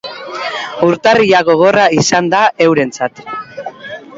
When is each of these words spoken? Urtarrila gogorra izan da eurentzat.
Urtarrila 0.87 1.41
gogorra 1.49 1.85
izan 2.05 2.33
da 2.35 2.41
eurentzat. 2.69 3.23